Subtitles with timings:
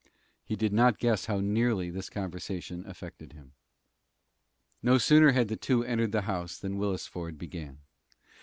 [0.43, 3.53] He did not guess how nearly this conversation affected him.
[4.81, 7.81] No sooner had the two entered the house than Willis Ford began.